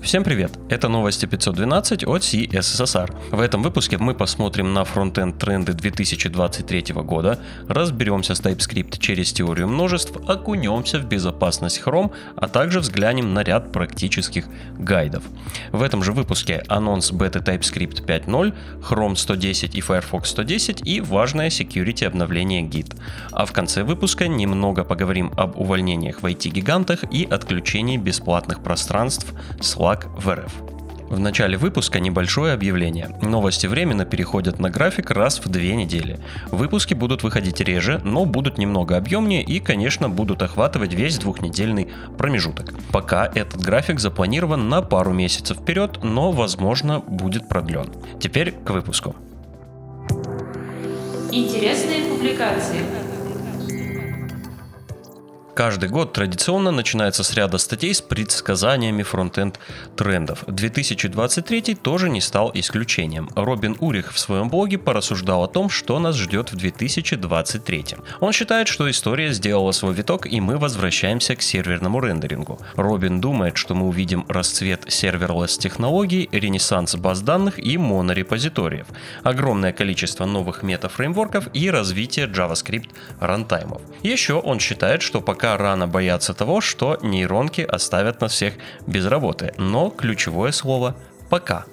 [0.00, 0.52] Всем привет!
[0.70, 3.14] Это новости 512 от CSSR.
[3.30, 7.38] В этом выпуске мы посмотрим на фронтенд тренды 2023 года,
[7.68, 13.72] разберемся с TypeScript через теорию множеств, окунемся в безопасность Chrome, а также взглянем на ряд
[13.72, 14.46] практических
[14.78, 15.24] гайдов.
[15.72, 18.54] В этом же выпуске анонс бета TypeScript 5.0,
[18.88, 22.96] Chrome 110 и Firefox 110 и важное security обновление Git.
[23.32, 29.87] А в конце выпуска немного поговорим об увольнениях в IT-гигантах и отключении бесплатных пространств Slack
[29.88, 30.52] Slack в РФ.
[31.08, 33.08] В начале выпуска небольшое объявление.
[33.22, 36.20] Новости временно переходят на график раз в две недели.
[36.50, 41.88] Выпуски будут выходить реже, но будут немного объемнее и, конечно, будут охватывать весь двухнедельный
[42.18, 42.74] промежуток.
[42.92, 47.86] Пока этот график запланирован на пару месяцев вперед, но, возможно, будет продлен.
[48.20, 49.16] Теперь к выпуску.
[51.32, 53.07] Интересные публикации.
[55.58, 59.58] Каждый год традиционно начинается с ряда статей с предсказаниями фронтенд
[59.96, 60.44] трендов.
[60.46, 63.28] 2023 тоже не стал исключением.
[63.34, 67.84] Робин Урих в своем блоге порассуждал о том, что нас ждет в 2023.
[68.20, 72.60] Он считает, что история сделала свой виток и мы возвращаемся к серверному рендерингу.
[72.76, 78.86] Робин думает, что мы увидим расцвет serverless технологий, ренессанс баз данных и монорепозиториев,
[79.24, 83.82] огромное количество новых метафреймворков и развитие JavaScript рантаймов.
[84.04, 88.54] Еще он считает, что пока пока рано бояться того, что нейронки оставят нас всех
[88.86, 90.94] без работы, но ключевое слово
[91.30, 91.64] «пока».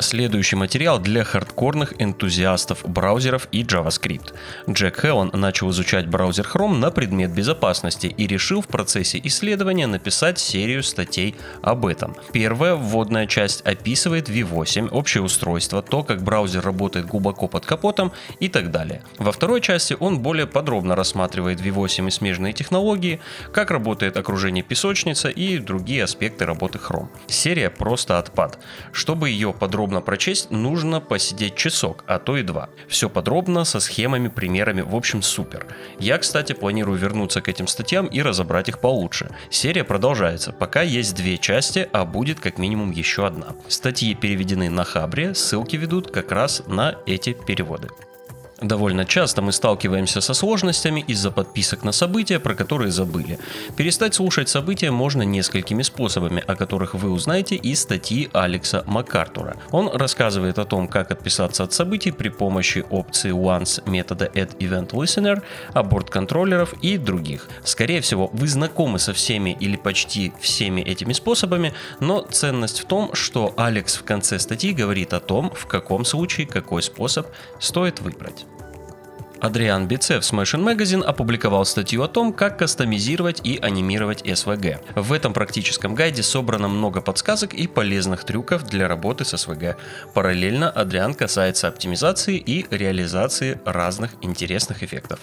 [0.00, 4.32] Следующий материал для хардкорных энтузиастов браузеров и JavaScript.
[4.70, 10.38] Джек Хеллон начал изучать браузер Chrome на предмет безопасности и решил в процессе исследования написать
[10.38, 12.14] серию статей об этом.
[12.32, 18.48] Первая вводная часть описывает V8, общее устройство, то, как браузер работает глубоко под капотом и
[18.48, 19.02] так далее.
[19.18, 23.18] Во второй части он более подробно рассматривает V8 и смежные технологии,
[23.52, 27.08] как работает окружение песочница и другие аспекты работы Chrome.
[27.26, 28.60] Серия просто отпад.
[28.92, 32.68] Чтобы ее подробно подробно прочесть, нужно посидеть часок, а то и два.
[32.88, 35.66] Все подробно, со схемами, примерами, в общем супер.
[35.98, 39.30] Я, кстати, планирую вернуться к этим статьям и разобрать их получше.
[39.50, 43.54] Серия продолжается, пока есть две части, а будет как минимум еще одна.
[43.68, 47.88] Статьи переведены на Хабре, ссылки ведут как раз на эти переводы.
[48.60, 53.38] Довольно часто мы сталкиваемся со сложностями из-за подписок на события, про которые забыли.
[53.76, 59.56] Перестать слушать события можно несколькими способами, о которых вы узнаете из статьи Алекса МакАртура.
[59.70, 64.90] Он рассказывает о том, как отписаться от событий при помощи опции Once метода Add Event
[64.90, 65.40] Listener,
[65.74, 67.48] аборт-контроллеров и других.
[67.62, 73.14] Скорее всего, вы знакомы со всеми или почти всеми этими способами, но ценность в том,
[73.14, 77.28] что Алекс в конце статьи говорит о том, в каком случае какой способ
[77.60, 78.47] стоит выбрать.
[79.48, 84.78] Адриан Бице в Smashing Magazine опубликовал статью о том, как кастомизировать и анимировать SVG.
[84.94, 89.76] В этом практическом гайде собрано много подсказок и полезных трюков для работы с SVG.
[90.12, 95.18] Параллельно Адриан касается оптимизации и реализации разных интересных эффектов.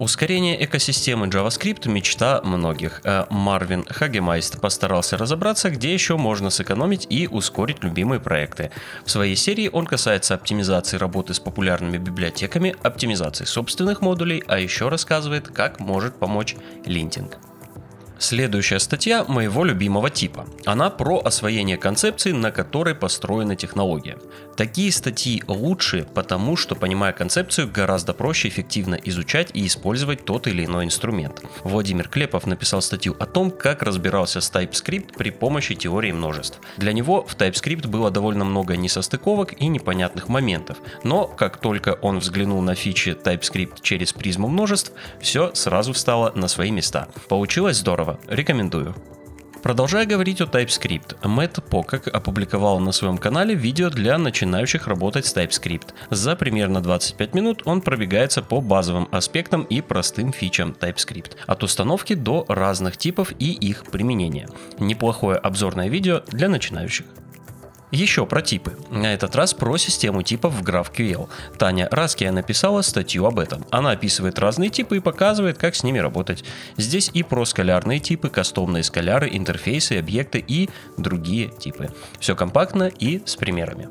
[0.00, 3.02] Ускорение экосистемы JavaScript– мечта многих.
[3.04, 8.70] А Марвин Хагемайст постарался разобраться, где еще можно сэкономить и ускорить любимые проекты.
[9.04, 14.88] В своей серии он касается оптимизации работы с популярными библиотеками, оптимизации собственных модулей, а еще
[14.88, 16.56] рассказывает, как может помочь
[16.86, 17.36] линтинг.
[18.20, 20.46] Следующая статья моего любимого типа.
[20.66, 24.18] Она про освоение концепции, на которой построена технология.
[24.58, 30.66] Такие статьи лучше, потому что, понимая концепцию, гораздо проще эффективно изучать и использовать тот или
[30.66, 31.42] иной инструмент.
[31.64, 36.60] Владимир Клепов написал статью о том, как разбирался с TypeScript при помощи теории множеств.
[36.76, 42.18] Для него в TypeScript было довольно много несостыковок и непонятных моментов, но как только он
[42.18, 44.92] взглянул на фичи TypeScript через призму множеств,
[45.22, 47.08] все сразу встало на свои места.
[47.30, 48.94] Получилось здорово здорово, рекомендую.
[49.62, 55.36] Продолжая говорить о TypeScript, Мэтт Покок опубликовал на своем канале видео для начинающих работать с
[55.36, 55.88] TypeScript.
[56.08, 62.14] За примерно 25 минут он пробегается по базовым аспектам и простым фичам TypeScript, от установки
[62.14, 64.48] до разных типов и их применения.
[64.78, 67.04] Неплохое обзорное видео для начинающих.
[67.90, 68.76] Еще про типы.
[68.90, 71.28] На этот раз про систему типов в GraphQL.
[71.58, 73.64] Таня Раския написала статью об этом.
[73.70, 76.44] Она описывает разные типы и показывает, как с ними работать.
[76.76, 81.90] Здесь и про скалярные типы, кастомные скаляры, интерфейсы, объекты и другие типы.
[82.20, 83.88] Все компактно и с примерами.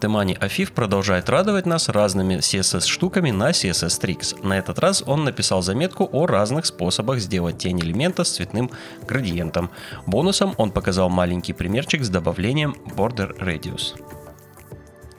[0.00, 4.46] Темани Афиф продолжает радовать нас разными CSS-штуками на CSS Tricks.
[4.46, 8.70] На этот раз он написал заметку о разных способах сделать тень элемента с цветным
[9.06, 9.70] градиентом.
[10.06, 14.23] Бонусом он показал маленький примерчик с добавлением Border Radius.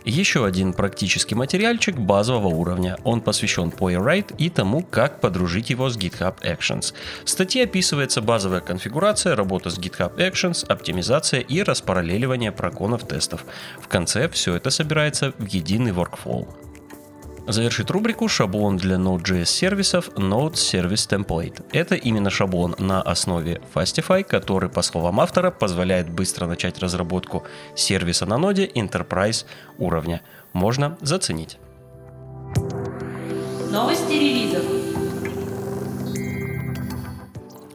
[0.06, 2.98] Еще один практический материальчик базового уровня.
[3.04, 6.94] Он посвящен Playwright и тому, как подружить его с GitHub Actions.
[7.24, 13.46] В статье описывается базовая конфигурация, работа с GitHub Actions, оптимизация и распараллеливание прогонов тестов.
[13.82, 16.65] В конце все это собирается в единый workflow.
[17.48, 21.64] Завершит рубрику шаблон для Node.js сервисов Node Service Template.
[21.72, 27.44] Это именно шаблон на основе Fastify, который, по словам автора, позволяет быстро начать разработку
[27.76, 29.46] сервиса на ноде Enterprise
[29.78, 30.22] уровня.
[30.54, 31.60] Можно заценить.
[33.72, 34.75] Новости релизов.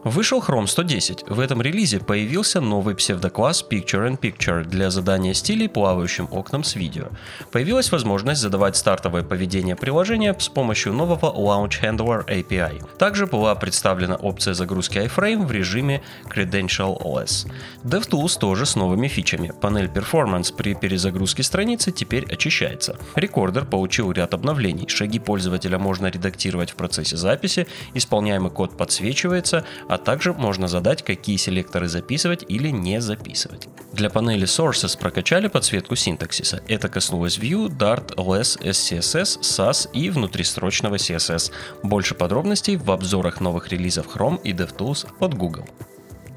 [0.05, 1.25] Вышел Chrome 110.
[1.29, 6.75] В этом релизе появился новый псевдокласс Picture in Picture для задания стилей плавающим окнам с
[6.75, 7.08] видео.
[7.52, 12.82] Появилась возможность задавать стартовое поведение приложения с помощью нового Launch Handler API.
[12.97, 16.02] Также была представлена опция загрузки iframe в режиме
[16.35, 17.47] Credential-less.
[17.85, 19.52] DevTools тоже с новыми фичами.
[19.61, 22.97] Панель Performance при перезагрузке страницы теперь очищается.
[23.17, 24.88] Рекордер получил ряд обновлений.
[24.88, 31.37] Шаги пользователя можно редактировать в процессе записи, исполняемый код подсвечивается, а также можно задать, какие
[31.37, 33.67] селекторы записывать или не записывать.
[33.93, 36.63] Для панели Sources прокачали подсветку синтаксиса.
[36.69, 41.51] Это коснулось Vue, Dart, LS, SCSS, SAS и внутристрочного CSS.
[41.83, 45.67] Больше подробностей в обзорах новых релизов Chrome и DevTools от Google.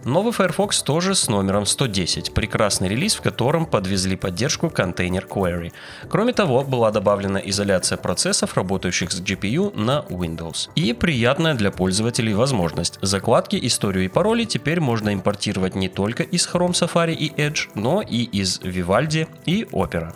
[0.05, 5.71] Новый Firefox тоже с номером 110, прекрасный релиз, в котором подвезли поддержку Container Query.
[6.09, 10.69] Кроме того, была добавлена изоляция процессов, работающих с GPU на Windows.
[10.75, 12.99] И приятная для пользователей возможность.
[13.01, 18.01] Закладки, историю и пароли теперь можно импортировать не только из Chrome Safari и Edge, но
[18.01, 20.13] и из Vivaldi и Opera.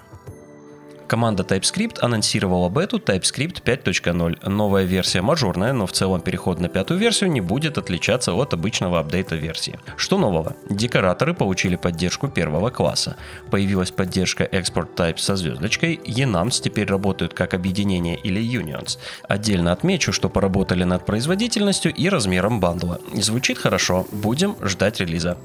[1.07, 4.49] Команда TypeScript анонсировала бету TypeScript 5.0.
[4.49, 8.99] Новая версия мажорная, но в целом переход на пятую версию не будет отличаться от обычного
[8.99, 9.79] апдейта версии.
[9.95, 10.55] Что нового?
[10.69, 13.15] Декораторы получили поддержку первого класса.
[13.49, 18.97] Появилась поддержка Export Type со звездочкой, Enums теперь работают как объединение или unions.
[19.29, 22.99] Отдельно отмечу, что поработали над производительностью и размером бандла.
[23.13, 25.37] Звучит хорошо, будем ждать релиза.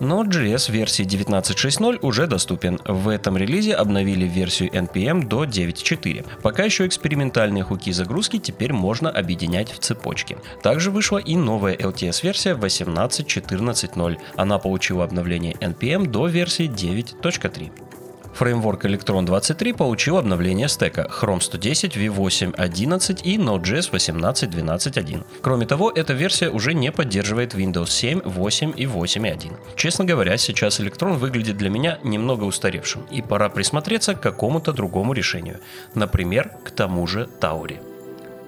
[0.00, 2.80] Node.js версии 19.6.0 уже доступен.
[2.84, 6.26] В этом релизе обновили версию NPM до 9.4.
[6.42, 10.36] Пока еще экспериментальные хуки загрузки теперь можно объединять в цепочки.
[10.62, 14.18] Также вышла и новая LTS-версия 18.14.0.
[14.36, 17.93] Она получила обновление NPM до версии 9.3.
[18.34, 25.24] Фреймворк Electron 23 получил обновление стека Chrome 110, V8 11 и Node.js 18 12.1.
[25.40, 29.52] Кроме того, эта версия уже не поддерживает Windows 7, 8 и 8.1.
[29.76, 35.12] Честно говоря, сейчас Electron выглядит для меня немного устаревшим, и пора присмотреться к какому-то другому
[35.12, 35.60] решению.
[35.94, 37.78] Например, к тому же Таури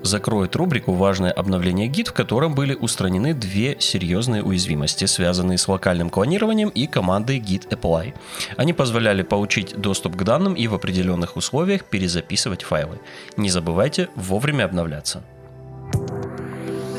[0.02, 6.10] закроет рубрику «Важное обновление гид», в котором были устранены две серьезные уязвимости, связанные с локальным
[6.10, 8.14] клонированием и командой git apply.
[8.56, 12.98] Они позволяли получить доступ к данным и в определенных условиях перезаписывать файлы.
[13.37, 15.22] Не забывайте вовремя обновляться.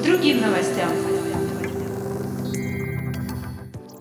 [0.03, 1.06] другим новостям.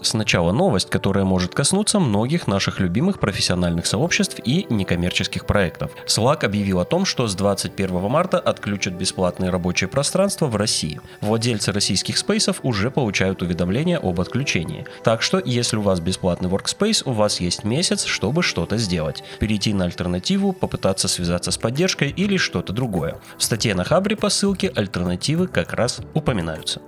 [0.06, 5.90] Сначала новость, которая может коснуться многих наших любимых профессиональных сообществ и некоммерческих проектов.
[6.06, 11.00] Slack объявил о том, что с 21 марта отключат бесплатные рабочие пространства в России.
[11.20, 14.86] Владельцы российских спейсов уже получают уведомления об отключении.
[15.02, 19.24] Так что, если у вас бесплатный workspace, у вас есть месяц, чтобы что-то сделать.
[19.40, 23.18] Перейти на альтернативу, попытаться связаться с поддержкой или что-то другое.
[23.38, 26.80] В статье на Хабре по ссылке альтернативы как раз упоминаются.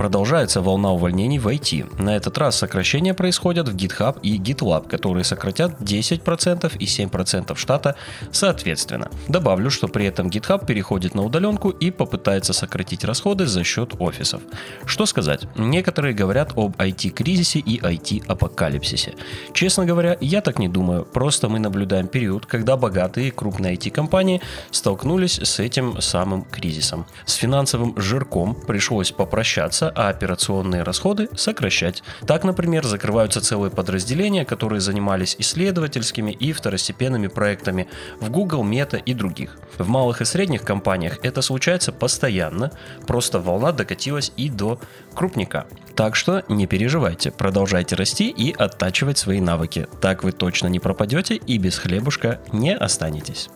[0.00, 2.02] Продолжается волна увольнений в IT.
[2.02, 7.96] На этот раз сокращения происходят в GitHub и GitLab, которые сократят 10% и 7% штата
[8.32, 9.10] соответственно.
[9.28, 14.40] Добавлю, что при этом GitHub переходит на удаленку и попытается сократить расходы за счет офисов.
[14.86, 15.42] Что сказать?
[15.56, 19.16] Некоторые говорят об IT-кризисе и IT-апокалипсисе.
[19.52, 21.04] Честно говоря, я так не думаю.
[21.04, 24.40] Просто мы наблюдаем период, когда богатые крупные IT-компании
[24.70, 27.04] столкнулись с этим самым кризисом.
[27.26, 32.02] С финансовым жирком пришлось попрощаться, а операционные расходы сокращать.
[32.26, 37.88] Так, например, закрываются целые подразделения, которые занимались исследовательскими и второстепенными проектами
[38.20, 39.58] в Google, Meta и других.
[39.78, 42.72] В малых и средних компаниях это случается постоянно,
[43.06, 44.80] просто волна докатилась и до
[45.14, 45.66] крупника.
[45.94, 49.86] Так что не переживайте, продолжайте расти и оттачивать свои навыки.
[50.00, 53.50] Так вы точно не пропадете и без хлебушка не останетесь.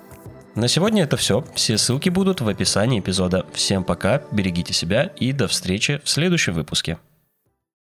[0.54, 1.44] На сегодня это все.
[1.54, 3.44] Все ссылки будут в описании эпизода.
[3.52, 6.98] Всем пока, берегите себя и до встречи в следующем выпуске.